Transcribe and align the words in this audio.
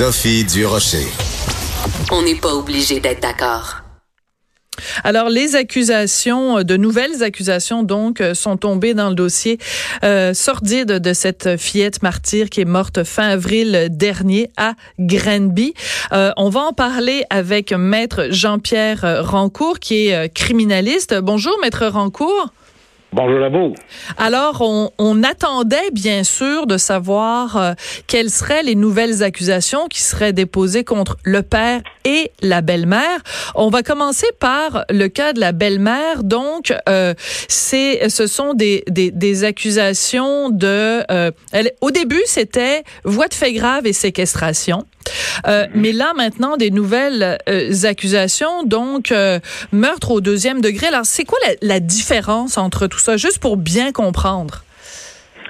Sophie 0.00 0.44
Durocher. 0.44 1.06
On 2.10 2.22
n'est 2.22 2.34
pas 2.34 2.54
obligé 2.54 3.00
d'être 3.00 3.20
d'accord. 3.20 3.82
Alors, 5.04 5.28
les 5.28 5.56
accusations, 5.56 6.56
euh, 6.56 6.62
de 6.62 6.78
nouvelles 6.78 7.22
accusations, 7.22 7.82
donc, 7.82 8.22
euh, 8.22 8.32
sont 8.32 8.56
tombées 8.56 8.94
dans 8.94 9.10
le 9.10 9.14
dossier 9.14 9.58
euh, 10.02 10.32
sordide 10.32 10.92
de 10.92 11.12
cette 11.12 11.58
fillette 11.58 12.02
martyre 12.02 12.48
qui 12.48 12.62
est 12.62 12.64
morte 12.64 13.04
fin 13.04 13.28
avril 13.28 13.88
dernier 13.90 14.50
à 14.56 14.72
Grenby. 14.98 15.74
Euh, 16.12 16.30
on 16.38 16.48
va 16.48 16.60
en 16.60 16.72
parler 16.72 17.24
avec 17.28 17.74
Maître 17.74 18.28
Jean-Pierre 18.30 19.26
Rancourt, 19.28 19.80
qui 19.80 20.08
est 20.08 20.32
criminaliste. 20.32 21.14
Bonjour, 21.20 21.52
Maître 21.60 21.84
Rancourt. 21.84 22.48
Bonjour 23.12 23.42
à 23.42 23.48
vous. 23.48 23.74
Alors, 24.18 24.60
on, 24.60 24.90
on, 24.98 25.24
attendait 25.24 25.90
bien 25.92 26.22
sûr 26.22 26.68
de 26.68 26.76
savoir 26.76 27.56
euh, 27.56 27.72
quelles 28.06 28.30
seraient 28.30 28.62
les 28.62 28.76
nouvelles 28.76 29.24
accusations 29.24 29.88
qui 29.88 30.00
seraient 30.00 30.32
déposées 30.32 30.84
contre 30.84 31.16
le 31.24 31.42
père 31.42 31.80
et 32.04 32.30
la 32.40 32.60
belle-mère. 32.60 33.20
On 33.56 33.68
va 33.68 33.82
commencer 33.82 34.28
par 34.38 34.84
le 34.90 35.08
cas 35.08 35.32
de 35.32 35.40
la 35.40 35.50
belle-mère. 35.50 36.22
Donc, 36.22 36.72
euh, 36.88 37.14
c'est, 37.48 38.08
ce 38.08 38.28
sont 38.28 38.54
des, 38.54 38.84
des, 38.86 39.10
des 39.10 39.42
accusations 39.42 40.48
de. 40.48 41.02
Euh, 41.10 41.32
elle, 41.50 41.72
au 41.80 41.90
début, 41.90 42.22
c'était 42.26 42.84
voie 43.02 43.26
de 43.26 43.34
fait 43.34 43.52
grave 43.52 43.88
et 43.88 43.92
séquestration. 43.92 44.86
Euh, 45.46 45.66
mhm. 45.66 45.80
Mais 45.80 45.92
là, 45.92 46.12
maintenant, 46.16 46.56
des 46.56 46.70
nouvelles 46.70 47.38
euh, 47.48 47.72
accusations, 47.84 48.64
donc 48.64 49.12
euh, 49.12 49.40
meurtre 49.72 50.10
au 50.10 50.20
deuxième 50.20 50.60
degré. 50.60 50.88
Alors, 50.88 51.04
c'est 51.06 51.24
quoi 51.24 51.38
la, 51.46 51.54
la, 51.62 51.80
différence 51.80 52.58
entre 52.58 52.86
tout 52.86 52.98
ça, 53.00 53.16
juste 53.16 53.40
pour 53.40 53.56
bien 53.56 53.92
comprendre? 53.92 54.62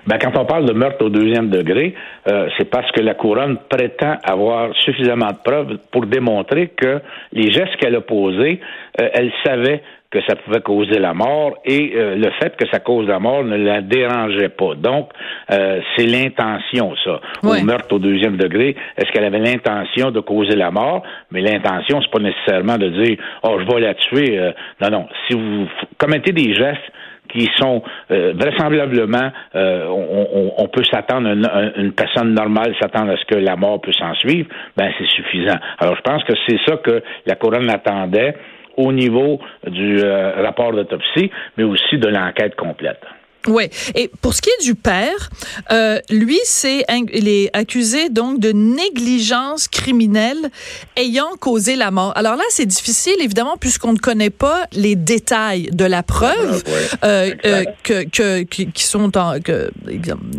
Ben, 0.07 0.19
quand 0.19 0.37
on 0.39 0.47
parle 0.47 0.65
de 0.65 0.73
meurtre 0.73 1.05
au 1.05 1.11
deuxième 1.11 1.51
degré, 1.51 1.95
euh, 2.27 2.49
c'est 2.57 2.65
parce 2.71 2.91
que 2.93 3.01
la 3.01 3.15
couronne 3.15 3.59
prétend 3.69 4.17
avoir 4.25 4.75
suffisamment 4.85 5.29
de 5.29 5.37
preuves 5.45 5.79
pour 5.93 6.07
démontrer 6.07 6.69
que 6.69 7.01
les 7.33 7.53
gestes 7.53 7.77
qu'elle 7.77 7.97
a 7.97 8.01
posés, 8.01 8.61
euh, 9.01 9.09
elle 9.13 9.31
savait 9.45 9.83
que 10.11 10.19
ça 10.29 10.35
pouvait 10.35 10.61
causer 10.61 10.99
la 10.99 11.15
mort 11.15 11.59
et 11.65 11.93
euh, 11.95 12.17
le 12.17 12.31
fait 12.41 12.57
que 12.57 12.69
ça 12.73 12.81
cause 12.81 13.07
la 13.07 13.21
mort 13.21 13.45
ne 13.45 13.57
la 13.57 13.81
dérangeait 13.81 14.49
pas. 14.49 14.75
Donc, 14.75 15.11
euh, 15.53 15.81
c'est 15.97 16.07
l'intention, 16.07 16.95
ça. 17.05 17.21
Au 17.45 17.63
meurtre 17.63 17.95
au 17.95 17.99
deuxième 18.01 18.37
degré, 18.37 18.75
est-ce 18.97 19.11
qu'elle 19.13 19.25
avait 19.25 19.39
l'intention 19.39 20.11
de 20.11 20.19
causer 20.21 20.57
la 20.57 20.73
mort? 20.73 21.05
Mais 21.31 21.41
l'intention, 21.41 22.01
c'est 22.03 22.11
pas 22.11 22.19
nécessairement 22.19 22.77
de 22.77 22.89
dire, 22.89 23.19
oh, 23.45 23.59
je 23.61 23.73
vais 23.73 23.81
la 23.81 23.95
tuer. 23.95 24.39
Euh, 24.39 24.53
non, 24.81 24.91
non. 24.91 25.09
Si 25.29 25.37
vous 25.37 25.69
commettez 25.97 26.33
des 26.33 26.55
gestes 26.55 26.91
qui 27.33 27.49
sont 27.57 27.83
vraisemblablement, 28.09 29.31
on, 29.55 30.53
on, 30.59 30.69
peut 30.69 30.85
s'attendre, 30.85 31.29
une, 31.29 31.49
une, 31.77 31.93
personne 31.93 32.35
normale 32.35 32.75
s'attendre 32.81 33.13
à 33.13 33.17
ce 33.17 33.25
que 33.25 33.39
la 33.39 33.57
mort 33.57 33.81
puisse 33.81 34.01
en 34.01 34.15
suivre, 34.15 34.49
ben 34.77 34.91
c'est 34.99 35.09
suffisant. 35.09 35.59
Alors 35.79 35.97
je 35.97 36.03
pense 36.03 36.25
que 36.25 36.33
c'est 36.47 36.59
ça 36.67 36.77
que 36.79 37.03
la 37.27 37.35
couronne 37.37 37.71
attendait 37.71 38.35
au 38.77 38.93
niveau 38.93 39.41
du 39.67 39.99
euh, 40.03 40.43
rapport 40.43 40.73
d'autopsie, 40.73 41.31
mais 41.57 41.65
aussi 41.65 41.99
de 41.99 42.09
l'enquête 42.09 42.55
complète. 42.57 43.01
Oui. 43.47 43.71
Et 43.95 44.11
pour 44.21 44.35
ce 44.35 44.43
qui 44.43 44.51
est 44.51 44.65
du 44.65 44.75
père, 44.75 45.31
euh, 45.71 45.99
lui, 46.11 46.39
c'est 46.45 46.85
il 47.13 47.29
est 47.29 47.51
accusé 47.57 48.11
donc 48.11 48.39
de 48.39 48.53
négligence 48.53 49.67
criminelle 49.67 50.51
ayant 50.97 51.31
causé 51.39 51.77
la 51.77 51.91
mort. 51.91 52.13
Alors 52.17 52.37
là, 52.37 52.45
c'est 52.51 52.67
difficile 52.67 53.17
évidemment 53.21 53.57
puisqu'on 53.57 53.95
ne 53.95 53.99
connaît 53.99 54.31
pas 54.31 54.67
les 54.73 54.95
détails 54.95 55.71
de 55.73 55.85
la 55.85 56.03
preuve 56.03 56.63
euh, 57.03 57.35
euh, 57.47 57.65
que, 57.83 58.05
que, 58.05 58.43
qui 58.43 58.85
sont 58.85 59.17
en, 59.17 59.41
que, 59.41 59.71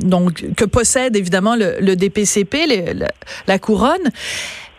donc 0.03 0.45
que 0.56 0.66
possède 0.66 1.16
évidemment 1.16 1.56
le, 1.56 1.78
le 1.79 1.95
DPCP, 1.95 2.68
la 3.47 3.59
couronne. 3.59 4.12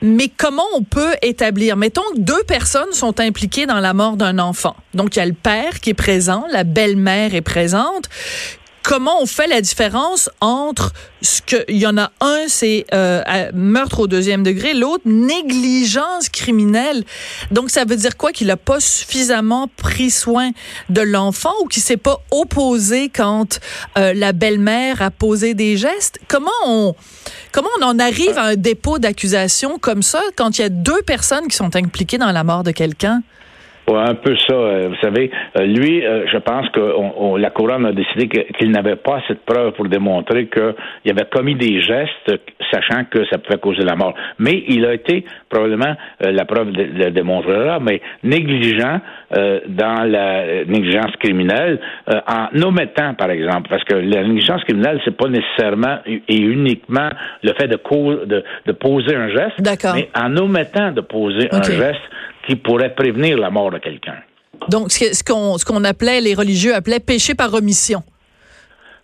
Mais 0.03 0.29
comment 0.29 0.67
on 0.75 0.83
peut 0.83 1.15
établir, 1.23 1.77
mettons 1.77 2.03
que 2.15 2.21
deux 2.21 2.43
personnes 2.43 2.93
sont 2.93 3.21
impliquées 3.21 3.67
dans 3.67 3.79
la 3.79 3.95
mort 3.95 4.17
d'un 4.17 4.41
enfant. 4.41 4.75
Donc, 4.95 5.15
il 5.15 5.21
y 5.21 5.23
a 5.23 5.27
le 5.27 5.33
père 5.33 5.81
qui 5.81 5.91
est 5.91 5.95
présent, 5.95 6.45
la 6.51 6.65
belle-mère 6.65 7.35
est 7.35 7.41
présente 7.41 8.09
comment 8.83 9.23
on 9.23 9.27
fait 9.27 9.47
la 9.47 9.61
différence 9.61 10.29
entre 10.41 10.93
ce 11.21 11.41
que 11.41 11.65
il 11.69 11.77
y 11.77 11.87
en 11.87 11.97
a 11.97 12.11
un 12.21 12.45
c'est 12.49 12.85
euh, 12.93 13.23
meurtre 13.55 14.01
au 14.01 14.07
deuxième 14.07 14.43
degré, 14.43 14.75
l'autre 14.75 15.05
négligence 15.07 16.29
criminelle. 16.29 17.05
Donc 17.51 17.71
ça 17.71 17.85
veut 17.85 17.97
dire 17.97 18.17
quoi 18.17 18.33
qu'il 18.33 18.51
a 18.51 18.57
pas 18.57 18.81
suffisamment 18.81 19.69
pris 19.77 20.11
soin 20.11 20.51
de 20.89 21.01
l'enfant 21.01 21.53
ou 21.63 21.69
qu'il 21.69 21.83
s'est 21.83 21.97
pas 21.97 22.19
opposé 22.31 23.09
quand 23.09 23.61
euh, 23.97 24.13
la 24.15 24.33
belle-mère 24.33 25.01
a 25.03 25.11
posé 25.11 25.55
des 25.55 25.77
gestes? 25.77 26.19
Comment 26.29 26.51
on 26.67 26.95
comment 27.53 27.71
on 27.81 27.85
en 27.85 27.99
arrive 27.99 28.37
à 28.37 28.45
un 28.45 28.57
dépôt 28.57 28.99
d'accusation 28.99 29.79
comme 29.79 30.03
ça 30.03 30.23
quand 30.37 30.59
il 30.59 30.63
y 30.63 30.65
a 30.65 30.69
deux 30.69 31.03
personnes 31.03 31.47
qui 31.49 31.57
sont 31.57 31.77
impliquées 31.77 32.19
dans 32.19 32.33
la 32.33 32.45
mort 32.45 32.65
de 32.65 32.73
quelqu'un? 32.73 33.23
Un 33.97 34.15
peu 34.15 34.37
ça. 34.37 34.55
Euh, 34.55 34.89
vous 34.89 34.97
savez, 35.03 35.31
euh, 35.59 35.65
lui, 35.65 36.05
euh, 36.05 36.27
je 36.33 36.39
pense 36.39 36.69
que 36.71 37.39
la 37.39 37.51
couronne 37.51 37.87
a 37.87 37.93
décidé 37.93 38.29
qu'il 38.29 38.71
n'avait 38.71 38.97
pas 38.97 39.21
cette 39.29 39.45
preuve 39.45 39.73
pour 39.73 39.89
démontrer 39.89 40.47
qu'il 40.49 41.11
avait 41.11 41.29
commis 41.31 41.55
des 41.55 41.81
gestes, 41.81 42.41
sachant 42.71 43.05
que 43.11 43.25
ça 43.27 43.39
pouvait 43.39 43.59
causer 43.59 43.83
la 43.85 43.97
mort. 43.97 44.15
Mais 44.39 44.65
il 44.69 44.85
a 44.87 44.95
été 44.95 45.25
probablement 45.49 45.95
la 46.21 46.45
preuve 46.45 46.71
le 46.73 47.11
démontrera, 47.11 47.79
mais 47.81 48.01
négligent 48.23 49.01
dans 49.31 50.05
la 50.05 50.65
négligence 50.65 51.15
criminelle, 51.19 51.79
en 52.09 52.49
omettant, 52.63 53.15
par 53.15 53.31
exemple, 53.31 53.69
parce 53.69 53.85
que 53.85 53.95
la 53.95 54.23
négligence 54.23 54.63
criminelle, 54.65 55.01
c'est 55.05 55.17
pas 55.17 55.29
nécessairement 55.29 55.99
et 56.07 56.41
uniquement 56.41 57.11
le 57.43 57.53
fait 57.55 57.69
de, 57.69 57.79
de, 58.25 58.45
de 58.67 58.73
poser 58.73 59.15
un 59.15 59.29
geste, 59.29 59.95
mais 59.95 60.09
en 60.17 60.37
omettant 60.37 60.93
de 60.93 61.01
poser 61.03 61.49
un 61.53 61.63
geste 61.63 62.01
qui 62.47 62.57
pourrait 62.57 62.95
prévenir 62.95 63.39
la 63.39 63.51
mort 63.51 63.71
de 63.71 63.79
quelqu'un. 63.79 64.17
Donc, 64.69 64.91
ce 64.93 65.25
qu'on 65.25 65.59
ce 65.59 65.65
qu'on 65.65 65.85
appelait, 65.85 66.21
les 66.21 66.35
religieux 66.35 66.75
appelaient 66.75 67.01
péché 67.01 67.35
par 67.35 67.53
omission. 67.55 68.03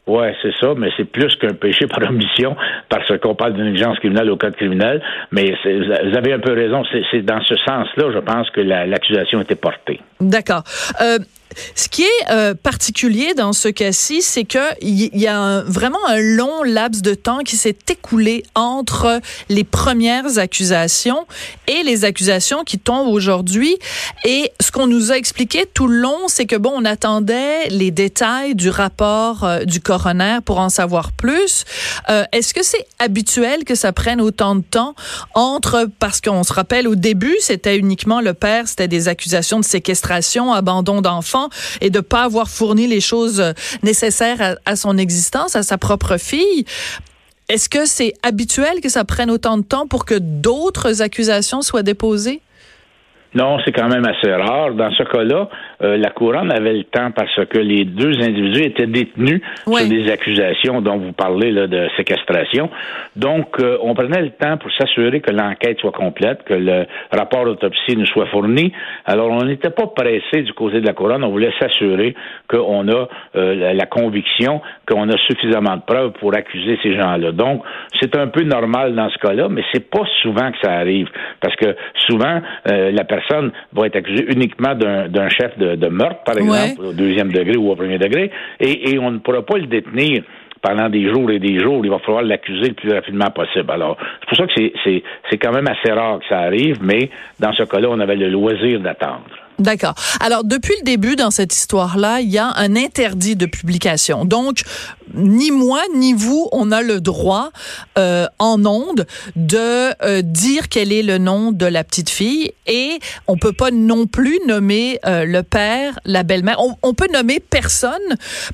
Oui, 0.09 0.26
c'est 0.41 0.54
ça, 0.59 0.72
mais 0.75 0.88
c'est 0.97 1.04
plus 1.04 1.37
qu'un 1.37 1.53
péché 1.53 1.87
par 1.87 2.09
omission, 2.09 2.56
parce 2.88 3.12
qu'on 3.19 3.34
parle 3.34 3.53
d'une 3.53 3.66
négligence 3.66 3.99
criminelle 3.99 4.31
au 4.31 4.38
code 4.38 4.56
criminel, 4.56 5.03
mais 5.31 5.54
vous 5.65 6.16
avez 6.16 6.32
un 6.32 6.38
peu 6.38 6.54
raison, 6.54 6.82
c'est 7.10 7.21
dans 7.21 7.43
ce 7.43 7.54
sens-là, 7.56 8.10
je 8.15 8.19
pense 8.19 8.49
que 8.50 8.62
l'accusation 8.62 9.43
était 9.43 9.55
portée. 9.55 10.00
D'accord. 10.19 10.62
Euh, 11.03 11.19
ce 11.75 11.89
qui 11.89 12.03
est 12.03 12.31
euh, 12.31 12.55
particulier 12.55 13.35
dans 13.35 13.53
ce 13.53 13.69
cas-ci, 13.69 14.23
c'est 14.23 14.45
que 14.45 14.59
il 14.81 15.17
y, 15.17 15.27
a 15.27 15.63
vraiment 15.67 15.99
un 16.07 16.19
long 16.19 16.63
laps 16.63 17.03
de 17.03 17.15
temps 17.15 17.41
qui 17.41 17.57
s'est 17.57 17.77
écoulé 17.89 18.45
entre 18.55 19.21
les 19.49 19.65
premières 19.65 20.39
accusations 20.39 21.27
et 21.67 21.83
les 21.83 22.05
accusations 22.05 22.65
qui 22.65 22.79
tombent 22.79 23.09
aujourd'hui. 23.09 23.77
Et 24.25 24.53
ce 24.61 24.71
qu'on 24.71 24.87
nous 24.87 25.13
a 25.13 25.17
expliqué 25.17 25.67
tout 25.73 25.87
le 25.87 25.99
long, 25.99 26.29
c'est 26.29 26.47
que 26.47 26.57
bon, 26.57 26.73
on 26.75 26.85
attendait 26.85 27.69
les 27.69 27.91
détails 27.91 28.55
du 28.55 28.71
rapport 28.71 29.45
euh, 29.45 29.65
du 29.65 29.81
coroner 29.81 30.39
pour 30.45 30.59
en 30.59 30.69
savoir 30.69 31.13
plus. 31.13 31.65
Euh, 32.09 32.25
Est-ce 32.33 32.55
que 32.55 32.63
c'est 32.63 32.87
habituel 32.99 33.65
que 33.65 33.75
ça 33.75 33.93
prenne 33.93 34.21
autant 34.21 34.57
de 34.57 34.63
temps 34.63 34.95
entre 35.35 35.89
parce 35.99 36.21
qu'on 36.21 36.44
se 36.44 36.53
rappelle 36.53 36.89
au 36.89 36.94
début, 36.94 37.37
c'était 37.41 37.77
uniquement 37.77 38.21
le 38.21 38.35
père, 38.35 38.69
c'était 38.69 38.89
des 38.89 39.09
accusations 39.09 39.61
de 39.61 39.65
séquestration, 39.65 40.53
abandon 40.53 41.01
d'enfants 41.01 41.38
et 41.81 41.90
de 41.90 42.00
pas 42.00 42.25
avoir 42.25 42.49
fourni 42.49 42.87
les 42.87 43.00
choses 43.00 43.40
euh, 43.40 43.52
nécessaires 43.82 44.56
à, 44.64 44.76
son 44.76 44.99
existence, 44.99 45.56
à 45.56 45.62
sa 45.62 45.79
propre 45.79 46.17
fille. 46.17 46.64
Est-ce 47.49 47.69
que 47.69 47.87
c'est 47.87 48.14
habituel 48.23 48.81
que 48.82 48.88
ça 48.88 49.05
prenne 49.05 49.31
autant 49.31 49.56
de 49.56 49.62
temps 49.62 49.87
pour 49.87 50.05
que 50.05 50.14
d'autres 50.14 51.02
accusations 51.02 51.62
soient 51.62 51.82
déposées? 51.82 52.43
Non, 53.35 53.59
c'est 53.63 53.73
quand 53.73 53.89
même 53.89 54.07
assez 54.07 54.33
rare. 54.33 54.73
Dans 54.73 54.91
ce 54.91 55.03
cas-là, 55.03 55.49
euh, 55.83 55.99
la 55.99 56.09
couronne 56.11 56.51
avait 56.51 56.73
le 56.73 56.85
temps 56.85 57.11
parce 57.11 57.45
que 57.51 57.59
les 57.59 57.85
deux 57.85 58.19
individus 58.23 58.63
étaient 58.63 58.87
détenus 58.87 59.43
sur 59.67 59.87
des 59.87 60.11
accusations 60.11 60.81
dont 60.81 60.97
vous 60.97 61.13
parlez 61.13 61.53
là, 61.53 61.67
de 61.67 61.89
séquestration. 61.99 62.71
Donc, 63.17 63.61
euh, 63.61 63.77
on 63.83 63.95
prenait 63.95 64.23
le 64.23 64.31
temps 64.31 64.57
pour 64.57 64.71
s'assurer 64.73 65.21
que 65.21 65.31
l'enquête 65.31 65.79
soit 65.79 65.93
complète, 65.93 66.43
que 66.45 66.55
le 66.55 66.87
rapport 67.13 67.45
d'autopsie 67.45 67.97
nous 67.97 68.07
soit 68.07 68.27
fourni. 68.27 68.73
Alors, 69.05 69.31
on 69.31 69.45
n'était 69.45 69.71
pas 69.71 69.89
pressé 69.89 70.43
du 70.43 70.55
côté 70.55 70.81
de 70.81 70.87
la 70.87 70.95
couronne. 70.95 71.23
On 71.23 71.31
voulait 71.31 71.53
s'assurer 71.61 72.15
qu'on 72.49 72.89
a 72.89 73.09
euh, 73.37 73.75
la 73.75 73.87
conviction 73.87 74.63
qu'on 74.89 75.07
a 75.11 75.19
suffisamment 75.27 75.77
de 75.77 75.83
preuves 75.83 76.13
pour 76.13 76.35
accuser 76.35 76.79
ces 76.83 76.97
gens-là. 76.97 77.33
Donc, 77.33 77.63
c'est 78.01 78.17
un 78.17 78.29
peu 78.29 78.43
normal 78.43 78.95
dans 78.95 79.11
ce 79.11 79.19
cas-là, 79.19 79.49
mais 79.51 79.63
c'est 79.71 79.91
pas 79.91 80.05
souvent 80.23 80.51
que 80.51 80.57
ça 80.63 80.73
arrive 80.73 81.09
parce 81.41 81.55
que 81.57 81.77
souvent 82.07 82.41
la 82.65 83.05
personne 83.05 83.18
va 83.73 83.87
être 83.87 83.97
accusée 83.97 84.26
uniquement 84.32 84.75
d'un 84.75 85.29
chef 85.29 85.56
de 85.59 85.76
de, 85.76 85.88
meurtre, 85.88 86.23
par 86.25 86.37
exemple, 86.37 86.87
au 86.87 86.93
deuxième 86.93 87.32
degré 87.32 87.56
ou 87.56 87.70
au 87.70 87.76
premier 87.76 87.99
degré, 87.99 88.31
et, 88.61 88.99
on 88.99 89.11
ne 89.11 89.19
pourra 89.19 89.43
pas 89.43 89.59
le 89.59 89.67
détenir 89.67 90.23
pendant 90.61 90.88
des 90.88 91.09
jours 91.12 91.31
et 91.31 91.38
des 91.38 91.61
jours. 91.61 91.85
Il 91.85 91.91
va 91.91 91.99
falloir 92.00 92.23
l'accuser 92.23 92.69
le 92.69 92.75
plus 92.75 92.93
rapidement 92.93 93.31
possible. 93.31 93.70
Alors, 93.70 93.97
c'est 94.20 94.29
pour 94.29 94.37
ça 94.37 94.47
que 94.47 95.03
c'est 95.31 95.38
quand 95.38 95.53
même 95.53 95.69
assez 95.69 95.93
rare 95.93 96.19
que 96.19 96.26
ça 96.29 96.38
arrive, 96.41 96.79
mais 96.82 97.11
dans 97.38 97.53
ce 97.53 97.62
cas-là, 97.62 97.88
on 97.91 98.00
avait 98.00 98.17
le 98.17 98.29
loisir 98.29 98.81
d'attendre. 98.81 99.48
D'accord. 99.58 99.94
Alors, 100.20 100.44
depuis 100.44 100.75
le 100.78 100.84
début 100.84 101.16
dans 101.16 101.32
cette 101.32 101.55
histoire-là, 101.55 102.20
il 102.20 102.28
y 102.28 102.38
a 102.38 102.52
un 102.56 102.76
interdit 102.76 103.34
de 103.34 103.46
publication. 103.46 104.25
Donc, 104.25 104.62
ni 105.14 105.50
moi 105.50 105.81
ni 105.96 106.12
vous, 106.12 106.49
on 106.52 106.70
a 106.70 106.82
le 106.82 107.00
droit 107.00 107.50
euh, 107.99 108.26
en 108.38 108.64
onde 108.66 109.06
de 109.34 109.90
euh, 110.05 110.22
dire 110.22 110.69
quel 110.69 110.93
est 110.93 111.02
le 111.02 111.19
nom 111.19 111.50
de 111.50 111.66
la 111.66 111.82
petite 111.82 112.10
fille 112.10 112.52
et 112.66 112.99
on 113.26 113.37
peut 113.37 113.52
pas 113.52 113.72
non 113.72 114.06
plus 114.06 114.38
nommer 114.46 115.00
euh, 115.06 115.25
le 115.25 115.43
père, 115.43 115.99
la 116.05 116.22
belle-mère. 116.22 116.60
On, 116.60 116.76
on, 116.82 116.94
peut 116.94 117.08
nommer 117.12 117.40
personne 117.40 117.93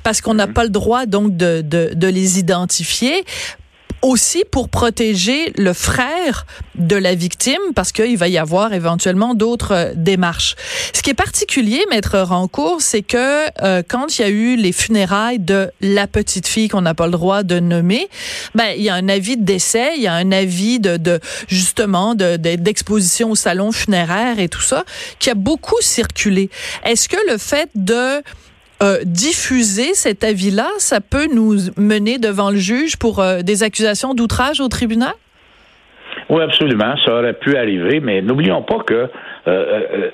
parce 0.03 0.23
qu'on 0.23 0.35
n'a 0.35 0.47
mhm. 0.47 0.55
pas 0.55 0.65
le 0.65 0.71
droit 0.71 1.05
donc 1.05 1.37
de, 1.37 1.61
de, 1.61 1.91
de 1.95 2.07
les 2.07 2.39
identifier 2.39 3.25
aussi 4.05 4.45
pour 4.51 4.69
protéger 4.69 5.51
le 5.57 5.73
frère 5.73 6.45
de 6.75 6.95
la 6.95 7.15
victime 7.15 7.73
parce 7.75 7.91
qu'il 7.91 8.19
va 8.19 8.29
y 8.29 8.37
avoir 8.37 8.75
éventuellement 8.75 9.35
d'autres 9.35 9.73
euh, 9.73 9.93
démarches. 9.97 10.57
Ce 10.93 11.03
qui 11.03 11.09
est 11.09 11.15
particulier, 11.15 11.83
maître 11.91 12.19
Rancourt, 12.19 12.83
c'est 12.83 13.01
que 13.01 13.47
euh, 13.63 13.83
quand 13.87 14.19
il 14.19 14.23
y 14.23 14.25
a 14.25 14.29
eu 14.29 14.57
les 14.57 14.73
funérailles 14.73 15.39
de 15.39 15.71
la 15.81 16.07
petite 16.07 16.47
fille 16.47 16.69
qu'on 16.69 16.83
n'a 16.83 16.93
pas 16.93 17.07
le 17.07 17.13
droit 17.13 17.43
de 17.43 17.59
nommer, 17.61 18.09
ben 18.55 18.75
il 18.77 18.83
y 18.83 18.91
a 18.91 18.95
un 18.95 19.09
avis 19.09 19.39
de 19.39 19.45
décès, 19.45 19.93
il 19.97 20.03
y 20.03 20.07
a 20.07 20.13
un 20.13 20.33
avis 20.33 20.81
de, 20.81 20.99
de 20.99 21.19
justement 21.49 22.15
de, 22.15 22.37
d'exposition 22.37 23.31
au 23.31 23.37
salon 23.37 23.73
funéraire 23.73 24.39
et 24.39 24.51
tout 24.51 24.61
ça 24.61 24.85
qui 25.19 25.31
a 25.31 25.35
beaucoup 25.35 25.81
circulé. 25.81 26.51
Est-ce 26.85 27.09
que 27.09 27.17
le 27.31 27.39
fait 27.39 27.71
de 27.75 28.23
euh, 28.83 28.99
diffuser 29.05 29.95
cet 29.95 30.25
avis-là, 30.25 30.67
ça 30.79 31.01
peut 31.01 31.29
nous 31.33 31.55
mener 31.77 32.19
devant 32.19 32.51
le 32.51 32.57
juge 32.57 32.97
pour 32.97 33.21
euh, 33.21 33.43
des 33.43 33.63
accusations 33.63 34.15
d'outrage 34.15 34.61
au 34.61 34.69
tribunal? 34.69 35.13
Oui, 36.29 36.43
absolument. 36.43 36.97
Ça 37.05 37.15
aurait 37.15 37.35
pu 37.35 37.57
arriver, 37.57 38.01
mais 38.01 38.21
n'oublions 38.21 38.63
pas 38.63 38.79
que 38.81 39.09
euh, 39.47 40.11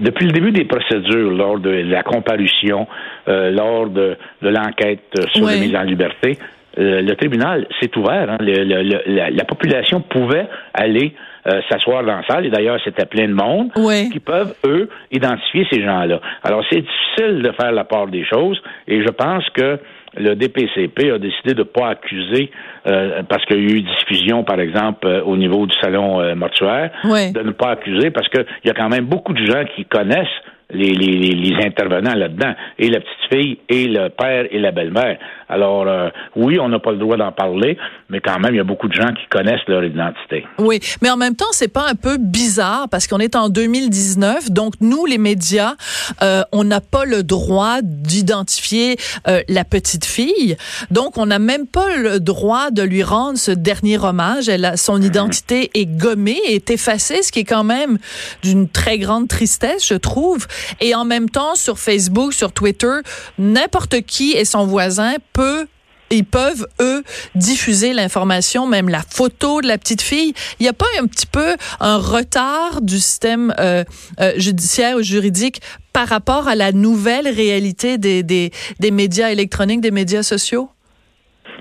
depuis 0.00 0.26
le 0.26 0.32
début 0.32 0.52
des 0.52 0.64
procédures, 0.64 1.30
lors 1.30 1.58
de 1.58 1.70
la 1.70 2.02
comparution, 2.02 2.86
lors 3.26 3.88
de, 3.88 4.16
l'enquête 4.42 5.14
sur 5.32 5.46
la 5.46 5.56
mise 5.56 5.74
en 5.74 5.82
liberté, 5.82 6.38
le 6.76 7.14
tribunal 7.14 7.66
s'est 7.80 7.96
ouvert. 7.96 8.30
Hein. 8.30 8.38
la, 8.40 9.44
population 9.44 10.00
pouvait 10.00 10.48
aller 10.74 11.14
euh, 11.46 11.60
s'asseoir 11.68 12.02
dans 12.04 12.16
la 12.16 12.26
salle, 12.26 12.46
et 12.46 12.50
d'ailleurs, 12.50 12.78
c'était 12.84 13.04
plein 13.04 13.28
de 13.28 13.34
monde, 13.34 13.70
qui 14.10 14.20
peuvent, 14.20 14.54
eux, 14.66 14.88
identifier 15.12 15.66
ces 15.70 15.82
gens-là. 15.82 16.20
Alors, 16.42 16.64
c'est 16.70 16.80
difficile 16.80 17.42
de 17.42 17.52
faire 17.52 17.72
la 17.72 17.84
part 17.84 18.06
des 18.06 18.24
choses, 18.24 18.60
et 18.88 19.02
je 19.02 19.10
pense 19.10 19.44
que 19.50 19.78
le 20.16 20.36
DPCP 20.36 21.10
a 21.10 21.18
décidé 21.18 21.54
de 21.54 21.58
ne 21.58 21.64
pas 21.64 21.88
accuser, 21.88 22.50
euh, 22.86 23.22
parce 23.28 23.44
qu'il 23.44 23.58
y 23.58 23.72
a 23.72 23.76
eu 23.76 23.82
diffusion, 23.82 24.44
par 24.44 24.58
exemple, 24.58 25.06
euh, 25.06 25.22
au 25.22 25.36
niveau 25.36 25.66
du 25.66 25.74
salon 25.80 26.34
mortuaire, 26.34 26.90
de 27.32 27.40
ne 27.42 27.50
pas 27.50 27.72
accuser, 27.72 28.10
parce 28.10 28.28
qu'il 28.28 28.46
y 28.64 28.70
a 28.70 28.74
quand 28.74 28.88
même 28.88 29.04
beaucoup 29.04 29.32
de 29.32 29.44
gens 29.44 29.64
qui 29.76 29.84
connaissent 29.84 30.26
les, 30.70 30.92
les, 30.92 31.30
les 31.30 31.56
intervenants 31.64 32.14
là-dedans, 32.14 32.54
et 32.78 32.88
la 32.88 33.00
petite 33.00 33.32
fille, 33.32 33.58
et 33.68 33.86
le 33.86 34.08
père, 34.08 34.46
et 34.50 34.58
la 34.58 34.70
belle-mère. 34.70 35.18
Alors, 35.48 35.86
euh, 35.86 36.08
oui, 36.36 36.58
on 36.60 36.68
n'a 36.68 36.78
pas 36.78 36.92
le 36.92 36.98
droit 36.98 37.16
d'en 37.16 37.32
parler, 37.32 37.76
mais 38.08 38.20
quand 38.20 38.38
même, 38.38 38.54
il 38.54 38.58
y 38.58 38.60
a 38.60 38.64
beaucoup 38.64 38.88
de 38.88 38.94
gens 38.94 39.12
qui 39.12 39.26
connaissent 39.30 39.66
leur 39.68 39.84
identité. 39.84 40.46
Oui, 40.58 40.80
mais 41.02 41.10
en 41.10 41.16
même 41.16 41.36
temps, 41.36 41.52
c'est 41.52 41.72
pas 41.72 41.88
un 41.88 41.94
peu 41.94 42.16
bizarre 42.18 42.88
parce 42.90 43.06
qu'on 43.06 43.18
est 43.18 43.36
en 43.36 43.48
2019, 43.48 44.50
donc 44.50 44.74
nous, 44.80 45.06
les 45.06 45.18
médias, 45.18 45.74
euh, 46.22 46.42
on 46.52 46.64
n'a 46.64 46.80
pas 46.80 47.04
le 47.04 47.22
droit 47.22 47.78
d'identifier 47.82 48.96
euh, 49.28 49.42
la 49.48 49.64
petite 49.64 50.04
fille, 50.04 50.56
donc 50.90 51.18
on 51.18 51.26
n'a 51.26 51.38
même 51.38 51.66
pas 51.66 51.96
le 51.96 52.20
droit 52.20 52.70
de 52.70 52.82
lui 52.82 53.02
rendre 53.02 53.38
ce 53.38 53.50
dernier 53.50 53.98
hommage. 53.98 54.48
Elle 54.48 54.64
a, 54.64 54.76
son 54.76 54.98
mhm. 54.98 55.04
identité 55.04 55.70
est 55.74 55.86
gommée, 55.86 56.40
est 56.46 56.70
effacée, 56.70 57.22
ce 57.22 57.32
qui 57.32 57.40
est 57.40 57.44
quand 57.44 57.64
même 57.64 57.98
d'une 58.42 58.68
très 58.68 58.98
grande 58.98 59.28
tristesse, 59.28 59.86
je 59.86 59.94
trouve. 59.94 60.46
Et 60.80 60.94
en 60.94 61.04
même 61.04 61.28
temps, 61.28 61.54
sur 61.54 61.78
Facebook, 61.78 62.32
sur 62.32 62.52
Twitter, 62.52 63.00
n'importe 63.38 64.02
qui 64.02 64.32
et 64.32 64.44
son 64.44 64.66
voisin 64.66 65.14
peut 65.34 65.66
ils 66.10 66.24
peuvent, 66.24 66.66
eux, 66.80 67.02
diffuser 67.34 67.92
l'information, 67.92 68.66
même 68.66 68.88
la 68.88 69.00
photo 69.00 69.60
de 69.60 69.66
la 69.66 69.78
petite 69.78 70.02
fille. 70.02 70.32
Il 70.60 70.62
n'y 70.62 70.68
a 70.68 70.72
pas 70.72 70.86
un 71.00 71.06
petit 71.06 71.26
peu 71.26 71.56
un 71.80 71.96
retard 71.96 72.80
du 72.82 72.96
système 72.96 73.52
euh, 73.58 73.84
euh, 74.20 74.32
judiciaire 74.36 74.96
ou 74.96 75.02
juridique 75.02 75.60
par 75.92 76.08
rapport 76.08 76.48
à 76.48 76.54
la 76.54 76.72
nouvelle 76.72 77.28
réalité 77.28 77.98
des, 77.98 78.22
des, 78.22 78.50
des 78.80 78.90
médias 78.90 79.30
électroniques, 79.30 79.80
des 79.80 79.90
médias 79.90 80.22
sociaux? 80.22 80.68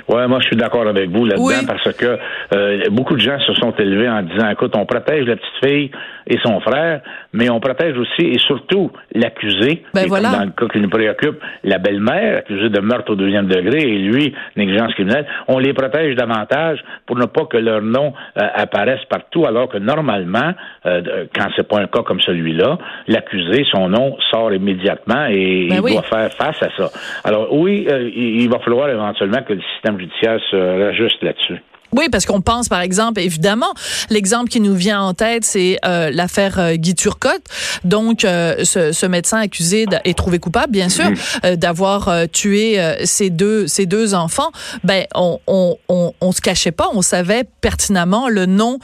Ouais, 0.09 0.27
moi 0.27 0.39
je 0.41 0.47
suis 0.47 0.55
d'accord 0.57 0.87
avec 0.87 1.09
vous 1.09 1.25
là-dedans 1.25 1.65
parce 1.65 1.95
que 1.95 2.17
euh, 2.53 2.89
beaucoup 2.91 3.15
de 3.15 3.21
gens 3.21 3.39
se 3.39 3.53
sont 3.53 3.71
élevés 3.79 4.09
en 4.09 4.21
disant 4.23 4.49
écoute, 4.49 4.73
on 4.75 4.85
protège 4.85 5.25
la 5.25 5.37
petite 5.37 5.65
fille 5.65 5.91
et 6.27 6.37
son 6.43 6.59
frère, 6.61 7.01
mais 7.33 7.49
on 7.49 7.59
protège 7.59 7.97
aussi 7.97 8.27
et 8.27 8.39
surtout 8.39 8.91
l'accusé. 9.13 9.83
Ben 9.93 10.05
voilà. 10.07 10.31
Dans 10.31 10.45
le 10.45 10.51
cas 10.51 10.67
qui 10.67 10.79
nous 10.79 10.89
préoccupe, 10.89 11.39
la 11.63 11.77
belle-mère 11.77 12.39
accusée 12.39 12.69
de 12.69 12.79
meurtre 12.79 13.11
au 13.11 13.15
deuxième 13.15 13.47
degré 13.47 13.79
et 13.79 13.97
lui 13.99 14.33
négligence 14.55 14.93
criminelle, 14.93 15.25
on 15.47 15.59
les 15.59 15.73
protège 15.73 16.15
davantage 16.15 16.79
pour 17.05 17.17
ne 17.17 17.25
pas 17.25 17.45
que 17.45 17.57
leur 17.57 17.81
nom 17.81 18.13
euh, 18.37 18.47
apparaisse 18.55 19.03
partout, 19.09 19.45
alors 19.45 19.69
que 19.69 19.77
normalement, 19.77 20.53
euh, 20.85 21.25
quand 21.35 21.47
c'est 21.55 21.67
pas 21.67 21.79
un 21.79 21.87
cas 21.87 22.03
comme 22.03 22.21
celui-là, 22.21 22.77
l'accusé, 23.07 23.65
son 23.71 23.89
nom 23.89 24.17
sort 24.31 24.53
immédiatement 24.53 25.25
et 25.29 25.67
ben 25.69 25.81
il 25.85 25.93
doit 25.93 26.01
faire 26.03 26.31
face 26.33 26.61
à 26.61 26.69
ça. 26.77 26.89
Alors 27.23 27.53
oui, 27.53 27.87
euh, 27.89 28.09
il 28.13 28.49
va 28.49 28.59
falloir 28.59 28.89
éventuellement 28.89 29.41
que 29.41 29.53
le 29.53 29.61
système 29.73 29.99
judiciaire 29.99 30.39
se 30.49 30.85
rajuste 30.85 31.21
là-dessus. 31.23 31.61
Oui, 31.95 32.09
parce 32.11 32.25
qu'on 32.25 32.41
pense, 32.41 32.69
par 32.69 32.81
exemple, 32.81 33.19
évidemment, 33.19 33.73
l'exemple 34.09 34.49
qui 34.49 34.59
nous 34.59 34.73
vient 34.73 35.01
en 35.01 35.13
tête, 35.13 35.45
c'est 35.45 35.79
euh, 35.85 36.09
l'affaire 36.11 36.59
euh, 36.59 36.75
Guy 36.75 36.95
Turcotte. 36.95 37.43
Donc, 37.83 38.25
euh, 38.25 38.63
ce, 38.63 39.05
médecin 39.05 39.39
accusé 39.39 39.85
est 40.05 40.17
trouvé 40.17 40.39
coupable, 40.39 40.71
bien 40.71 40.89
sûr, 40.89 41.05
mm-hmm. 41.05 41.55
d'avoir 41.57 42.11
tué 42.31 42.79
ses 43.03 43.29
deux 43.29 43.67
ses 43.67 43.85
deux 43.85 44.13
enfants. 44.13 44.51
Ben, 44.83 45.05
on, 45.13 45.39
on, 45.47 45.77
on, 45.89 46.31
se 46.31 46.41
cachait 46.41 46.71
pas, 46.71 46.89
on 46.93 47.01
savait 47.01 47.43
pertinemment 47.61 48.29
le 48.29 48.45
nom 48.45 48.79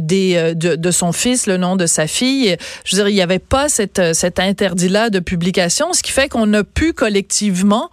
des 0.00 0.54
de, 0.54 0.76
de, 0.76 0.90
son 0.90 1.12
fils, 1.12 1.46
le 1.46 1.56
nom 1.56 1.76
de 1.76 1.86
sa 1.86 2.06
fille. 2.06 2.56
Je 2.84 2.96
veux 2.96 3.02
dire, 3.02 3.08
il 3.08 3.14
n'y 3.14 3.22
avait 3.22 3.38
pas 3.38 3.68
cette, 3.68 4.14
cet 4.14 4.38
interdit-là 4.38 5.10
de 5.10 5.18
publication, 5.18 5.92
ce 5.92 6.02
qui 6.02 6.12
fait 6.12 6.28
qu'on 6.28 6.52
a 6.54 6.64
pu 6.64 6.92
collectivement 6.92 7.90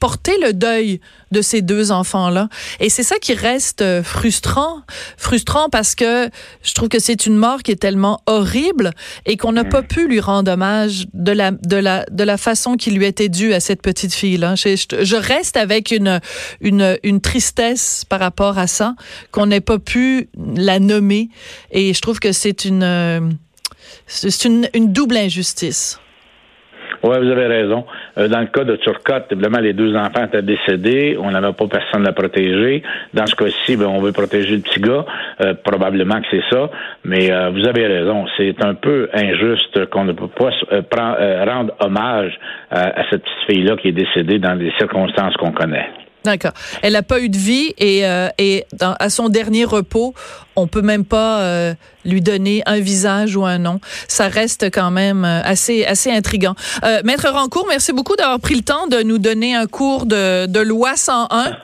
porter 0.00 0.36
le 0.42 0.52
deuil 0.52 1.00
de 1.30 1.42
ces 1.42 1.62
deux 1.62 1.90
enfants-là. 1.90 2.48
Et 2.80 2.88
c'est 2.88 3.02
ça 3.02 3.16
qui 3.18 3.34
reste 3.34 3.82
euh, 3.82 4.02
frustrant, 4.02 4.82
frustrant 5.16 5.68
parce 5.68 5.94
que 5.94 6.28
je 6.62 6.74
trouve 6.74 6.88
que 6.88 6.98
c'est 6.98 7.26
une 7.26 7.36
mort 7.36 7.62
qui 7.62 7.72
est 7.72 7.80
tellement 7.80 8.20
horrible 8.26 8.90
et 9.26 9.36
qu'on 9.36 9.52
n'a 9.52 9.64
pas 9.64 9.82
pu 9.82 10.06
lui 10.06 10.20
rendre 10.20 10.52
hommage 10.52 11.06
de 11.12 11.32
la 11.32 11.50
de 11.50 11.76
la 11.76 12.04
de 12.10 12.24
la 12.24 12.36
façon 12.36 12.76
qui 12.76 12.90
lui 12.90 13.04
était 13.04 13.28
due 13.28 13.52
à 13.52 13.60
cette 13.60 13.82
petite 13.82 14.14
fille-là. 14.14 14.54
Je, 14.54 14.76
je, 14.76 15.16
reste 15.16 15.56
avec 15.56 15.90
une 15.90 16.20
une 16.60 16.98
une 17.02 17.20
tristesse 17.20 18.04
par 18.08 18.20
rapport 18.20 18.58
à 18.58 18.66
ça 18.66 18.94
qu'on 19.32 19.46
n'ait 19.46 19.60
pas 19.60 19.78
pu 19.78 20.28
la 20.56 20.78
nommer 20.78 21.28
et 21.70 21.94
je 21.94 22.00
trouve 22.00 22.20
que 22.20 22.32
c'est 22.32 22.64
une 22.64 22.82
euh, 22.82 23.20
c'est 24.06 24.44
une, 24.44 24.68
une 24.74 24.92
double 24.92 25.16
injustice. 25.16 25.98
Oui, 27.04 27.18
vous 27.18 27.30
avez 27.30 27.46
raison. 27.46 27.84
Euh, 28.16 28.28
dans 28.28 28.40
le 28.40 28.46
cas 28.46 28.64
de 28.64 28.76
Turcotte, 28.76 29.26
évidemment, 29.30 29.58
les 29.58 29.74
deux 29.74 29.94
enfants 29.94 30.24
étaient 30.24 30.40
décédés. 30.40 31.18
On 31.20 31.30
n'avait 31.30 31.52
pas 31.52 31.66
personne 31.66 32.06
à 32.08 32.12
protéger. 32.12 32.82
Dans 33.12 33.26
ce 33.26 33.34
cas-ci, 33.34 33.76
ben, 33.76 33.84
on 33.88 34.00
veut 34.00 34.12
protéger 34.12 34.56
le 34.56 34.62
petit 34.62 34.80
gars. 34.80 35.04
Euh, 35.42 35.52
probablement 35.62 36.18
que 36.22 36.26
c'est 36.30 36.44
ça. 36.50 36.70
Mais 37.04 37.30
euh, 37.30 37.50
vous 37.50 37.68
avez 37.68 37.86
raison. 37.86 38.24
C'est 38.38 38.64
un 38.64 38.72
peu 38.72 39.10
injuste 39.12 39.84
qu'on 39.90 40.04
ne 40.04 40.12
peut 40.12 40.28
pas 40.28 41.44
rendre 41.44 41.74
hommage 41.80 42.38
à, 42.70 43.00
à 43.00 43.04
cette 43.10 43.22
petite 43.22 43.50
fille-là 43.50 43.76
qui 43.76 43.88
est 43.88 43.92
décédée 43.92 44.38
dans 44.38 44.56
des 44.56 44.72
circonstances 44.78 45.36
qu'on 45.36 45.52
connaît. 45.52 45.90
D'accord. 46.24 46.52
Elle 46.82 46.94
n'a 46.94 47.02
pas 47.02 47.20
eu 47.20 47.28
de 47.28 47.36
vie 47.36 47.74
et, 47.78 48.06
euh, 48.06 48.28
et 48.38 48.64
dans, 48.72 48.94
à 48.98 49.10
son 49.10 49.28
dernier 49.28 49.64
repos, 49.64 50.14
on 50.56 50.66
peut 50.66 50.82
même 50.82 51.04
pas 51.04 51.40
euh, 51.40 51.74
lui 52.04 52.20
donner 52.20 52.62
un 52.66 52.80
visage 52.80 53.36
ou 53.36 53.44
un 53.44 53.58
nom. 53.58 53.80
Ça 54.08 54.28
reste 54.28 54.70
quand 54.72 54.90
même 54.90 55.24
euh, 55.24 55.42
assez 55.44 55.84
assez 55.84 56.10
intrigant. 56.10 56.54
Euh, 56.84 57.00
Maître 57.04 57.28
Rancourt, 57.28 57.66
merci 57.68 57.92
beaucoup 57.92 58.16
d'avoir 58.16 58.40
pris 58.40 58.54
le 58.54 58.62
temps 58.62 58.86
de 58.86 59.02
nous 59.02 59.18
donner 59.18 59.54
un 59.54 59.66
cours 59.66 60.06
de, 60.06 60.46
de 60.46 60.60
loi 60.60 60.96
101. 60.96 61.56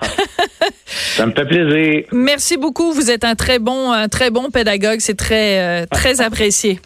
Ça 1.17 1.27
me 1.27 1.33
fait 1.33 1.47
plaisir. 1.47 2.05
merci 2.13 2.57
beaucoup. 2.57 2.93
Vous 2.93 3.11
êtes 3.11 3.25
un 3.25 3.37
très 3.37 3.59
bon 3.59 3.93
un 3.93 4.09
très 4.09 4.31
bon 4.31 4.51
pédagogue. 4.51 5.01
C'est 5.01 5.17
très 5.17 5.87
très 5.87 6.21
apprécié. 6.21 6.81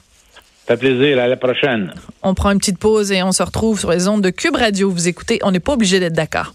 Ça 0.69 0.76
fait 0.76 0.95
plaisir. 0.95 1.19
À 1.19 1.26
la 1.26 1.37
prochaine. 1.37 1.93
On 2.23 2.35
prend 2.35 2.50
une 2.50 2.59
petite 2.59 2.78
pause 2.78 3.12
et 3.12 3.23
on 3.23 3.33
se 3.33 3.43
retrouve 3.43 3.81
sur 3.81 3.90
les 3.90 4.09
ondes 4.09 4.23
de 4.23 4.31
Cube 4.31 4.57
Radio. 4.57 4.90
Vous 4.90 5.09
écoutez. 5.09 5.38
On 5.43 5.50
n'est 5.50 5.61
pas 5.61 5.73
obligé 5.73 6.00
d'être 6.00 6.14
d'accord. 6.14 6.54